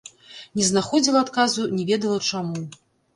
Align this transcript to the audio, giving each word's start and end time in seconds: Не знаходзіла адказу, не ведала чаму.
Не 0.59 0.63
знаходзіла 0.69 1.21
адказу, 1.25 1.65
не 1.75 1.83
ведала 1.91 2.17
чаму. 2.31 2.65